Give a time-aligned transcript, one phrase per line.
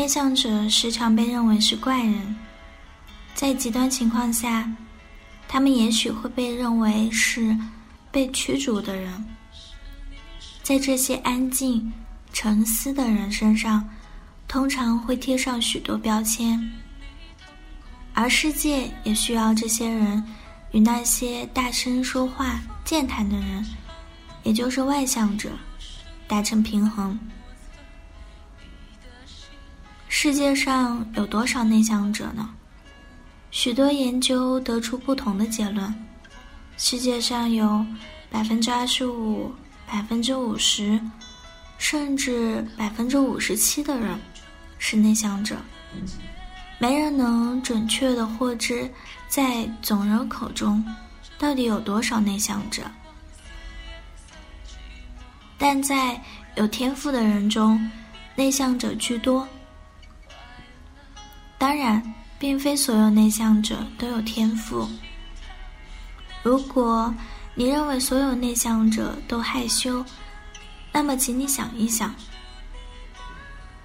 [0.00, 2.34] 内向者时常被认为是怪人，
[3.34, 4.66] 在极端情况下，
[5.46, 7.54] 他们也许会被认为是
[8.10, 9.22] 被驱逐的人。
[10.62, 11.92] 在这些安静、
[12.32, 13.86] 沉思的人身上，
[14.48, 16.58] 通常会贴上许多标签，
[18.14, 20.24] 而世界也需要这些人
[20.70, 23.66] 与那些大声说话、健谈的人，
[24.44, 25.50] 也就是外向者，
[26.26, 27.20] 达成平衡。
[30.22, 32.46] 世界上有多少内向者呢？
[33.50, 35.94] 许多研究得出不同的结论。
[36.76, 37.82] 世界上有
[38.30, 39.50] 百分之二十五、
[39.86, 41.00] 百分之五十，
[41.78, 44.14] 甚至百分之五十七的人
[44.78, 45.56] 是内向者。
[46.78, 48.90] 没人能准确的获知，
[49.26, 50.84] 在总人口中
[51.38, 52.82] 到底有多少内向者。
[55.56, 56.22] 但在
[56.56, 57.90] 有天赋的人中，
[58.36, 59.48] 内向者居多。
[61.60, 62.02] 当然，
[62.38, 64.88] 并非所有内向者都有天赋。
[66.42, 67.14] 如果
[67.54, 70.02] 你认为所有内向者都害羞，
[70.90, 72.14] 那么请你想一想：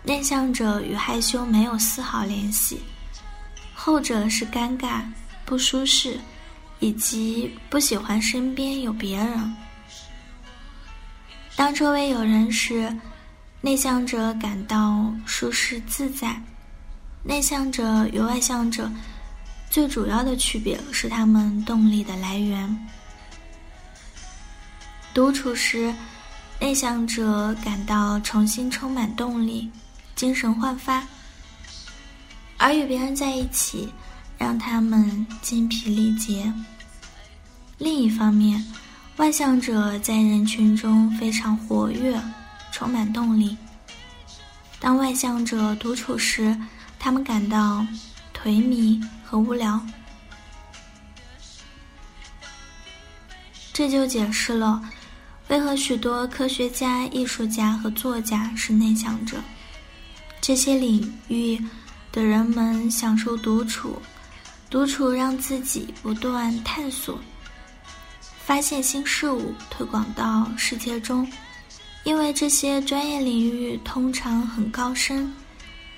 [0.03, 2.79] 内向者与害羞没有丝毫联系，
[3.73, 5.01] 后者是尴尬、
[5.43, 6.17] 不舒适，
[6.79, 9.53] 以及不喜欢身边有别人。
[11.57, 12.97] 当周围有人时，
[13.59, 16.41] 内向者感到舒适自在。
[17.27, 18.89] 内向者与外向者
[19.67, 22.87] 最主要的区别是他们动力的来源。
[25.11, 25.91] 独处时，
[26.59, 29.71] 内向者感到重新充满动力，
[30.15, 31.01] 精神焕发；
[32.57, 33.91] 而与别人在一起，
[34.37, 36.53] 让他们精疲力竭。
[37.79, 38.63] 另一方面，
[39.17, 42.21] 外向者在人群中非常活跃，
[42.71, 43.57] 充满动力。
[44.79, 46.55] 当外向者独处时，
[47.05, 47.85] 他们感到
[48.33, 49.79] 颓靡和无聊，
[53.71, 54.81] 这就解释了
[55.49, 59.37] 为何许多科学家、艺术家和作家是内向者。
[60.41, 61.63] 这些领域
[62.11, 64.01] 的人们享受独处，
[64.67, 67.19] 独处让自己不断探索、
[68.39, 71.31] 发现新事物，推广到世界中。
[72.03, 75.31] 因为这些专业领域通常很高深。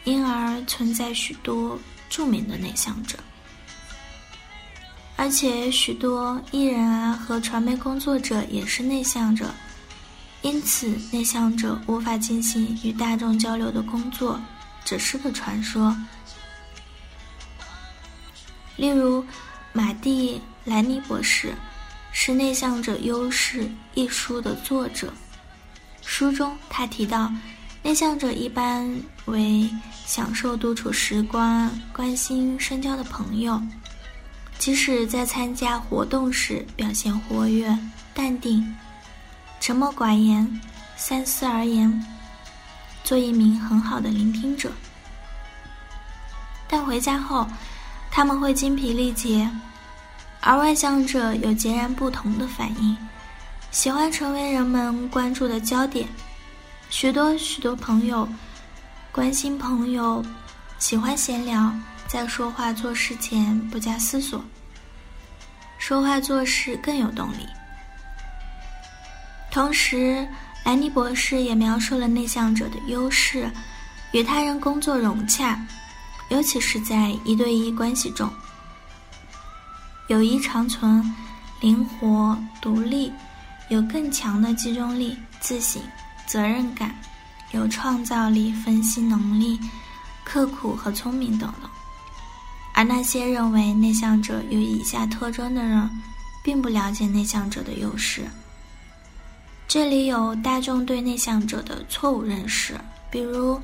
[0.07, 1.77] 因而存在许多
[2.09, 3.19] 著名的内向者，
[5.17, 9.53] 而且许多艺人啊和传媒工作者也是内向者，
[10.43, 14.39] 因此内向者无法进行与大众交流的工作，
[14.85, 15.93] 只是个传说。
[18.77, 19.25] 例如，
[19.73, 21.53] 马蒂·莱尼博士
[22.13, 23.63] 是《内向者优势》
[23.93, 25.11] 一书的作者，
[26.01, 27.29] 书中他提到。
[27.87, 28.85] 内向者一般
[29.27, 29.65] 为
[30.05, 33.61] 享受独处时光、关心深交的朋友，
[34.59, 37.73] 即使在参加活动时表现活跃、
[38.13, 38.75] 淡定、
[39.61, 40.61] 沉默寡言、
[40.97, 42.05] 三思而言，
[43.05, 44.69] 做一名很好的聆听者。
[46.67, 47.47] 但回家后，
[48.11, 49.49] 他们会精疲力竭，
[50.41, 52.97] 而外向者有截然不同的反应，
[53.71, 56.05] 喜欢成为人们关注的焦点。
[56.89, 58.27] 许多许多朋友
[59.11, 60.23] 关心朋友，
[60.79, 61.71] 喜欢闲聊，
[62.07, 64.41] 在说话做事前不加思索，
[65.77, 67.45] 说话做事更有动力。
[69.51, 70.27] 同时，
[70.63, 73.51] 兰尼博士也描述了内向者的优势：
[74.13, 75.59] 与他人工作融洽，
[76.29, 78.31] 尤其是在一对一关系中，
[80.07, 81.03] 友谊长存，
[81.59, 83.11] 灵活独立，
[83.69, 85.81] 有更强的集中力，自省。
[86.27, 86.93] 责任感、
[87.51, 89.57] 有创造力、分析能力、
[90.25, 91.69] 刻苦和聪明等等，
[92.73, 95.89] 而那些认为内向者有以下特征的人，
[96.43, 98.25] 并不了解内向者的优势。
[99.67, 102.79] 这里有大众对内向者的错误认识，
[103.09, 103.59] 比如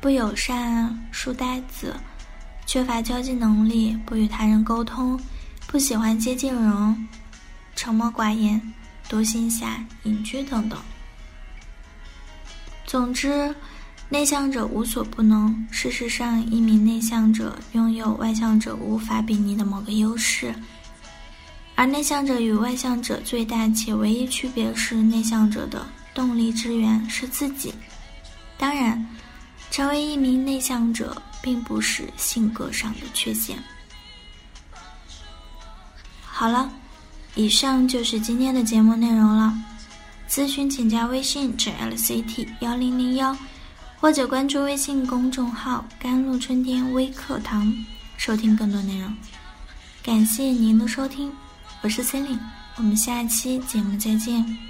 [0.00, 1.96] 不友善、书呆子、
[2.66, 5.18] 缺乏交际能力、不与他人沟通、
[5.66, 7.08] 不喜欢接近人、
[7.74, 8.60] 沉默寡言、
[9.08, 10.78] 独行侠、隐居等等。
[12.90, 13.54] 总之，
[14.08, 15.64] 内向者无所不能。
[15.70, 20.52] 事实上，一名内向者拥有外向者无法比拟的某个优势，
[21.76, 27.72] 而内向者与外向者最大且唯一区别是，内向者的动力之源是自己。
[28.58, 29.06] 当然，
[29.70, 33.56] 成为一名内向者并不是性格上的缺陷。
[36.24, 36.68] 好了，
[37.36, 39.56] 以上就是今天的节目内容了。
[40.30, 43.36] 咨询请加微信 jlct 幺零零幺。
[43.98, 47.70] 或者关注微信公众号“甘露春天微课堂”，
[48.16, 49.14] 收听更多内容。
[50.02, 51.30] 感谢您的收听，
[51.82, 52.38] 我是森林，
[52.76, 54.69] 我们下期节目再见。